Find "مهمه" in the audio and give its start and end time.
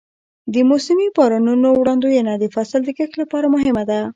3.55-3.83